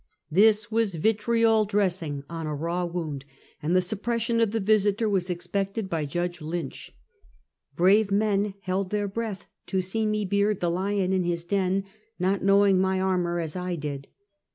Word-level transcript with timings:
This 0.31 0.71
was 0.71 0.95
vitriol 0.95 1.63
dressing 1.65 2.23
on 2.27 2.47
a 2.47 2.55
raw 2.55 2.83
wound, 2.85 3.23
and 3.61 3.75
the 3.75 3.83
suppression 3.83 4.41
of 4.41 4.49
the 4.49 4.59
Visiter 4.59 5.07
was 5.07 5.29
expected 5.29 5.91
by 5.91 6.05
Judge 6.07 6.41
Lynch. 6.41 6.91
Brave 7.75 8.09
men 8.09 8.55
held 8.61 8.89
their 8.89 9.07
breath 9.07 9.45
to 9.67 9.79
see 9.79 10.07
me 10.07 10.25
beard 10.25 10.59
the 10.59 10.71
lion 10.71 11.13
in 11.13 11.23
his 11.23 11.45
den, 11.45 11.83
not 12.17 12.41
knowing 12.43 12.79
my 12.81 12.99
armor 12.99 13.39
as 13.39 13.55
I 13.55 13.75
did. 13.75 14.07